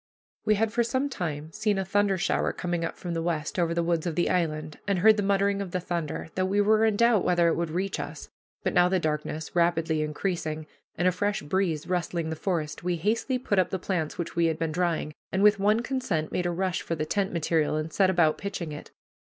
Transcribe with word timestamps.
We 0.45 0.55
had 0.55 0.73
for 0.73 0.81
some 0.83 1.09
time 1.09 1.51
seen 1.51 1.77
a 1.77 1.85
thunder 1.85 2.17
shower 2.17 2.51
coming 2.53 2.83
up 2.83 2.97
from 2.97 3.13
the 3.13 3.21
west 3.21 3.59
over 3.59 3.71
the 3.71 3.83
woods 3.83 4.07
of 4.07 4.15
the 4.15 4.31
island, 4.31 4.79
and 4.87 4.97
heard 4.97 5.15
the 5.15 5.21
muttering 5.21 5.61
of 5.61 5.69
the 5.69 5.79
thunder, 5.79 6.29
though 6.33 6.43
we 6.43 6.59
were 6.59 6.85
in 6.85 6.95
doubt 6.95 7.23
whether 7.23 7.47
it 7.49 7.55
would 7.55 7.69
reach 7.69 7.99
us; 7.99 8.27
but 8.63 8.73
now 8.73 8.89
the 8.89 8.99
darkness 8.99 9.55
rapidly 9.55 10.01
increasing, 10.01 10.65
and 10.97 11.07
a 11.07 11.11
fresh 11.11 11.43
breeze 11.43 11.85
rustling 11.85 12.31
the 12.31 12.35
forest, 12.35 12.83
we 12.83 12.95
hastily 12.95 13.37
put 13.37 13.59
up 13.59 13.69
the 13.69 13.77
plants 13.77 14.17
which 14.17 14.35
we 14.35 14.47
had 14.47 14.57
been 14.57 14.71
drying, 14.71 15.13
and 15.31 15.43
with 15.43 15.59
one 15.59 15.81
consent 15.81 16.31
made 16.31 16.47
a 16.47 16.49
rush 16.51 16.81
for 16.81 16.95
the 16.95 17.05
tent 17.05 17.31
material 17.31 17.75
and 17.75 17.93
set 17.93 18.09
about 18.09 18.39
pitching 18.39 18.71
it. 18.71 18.89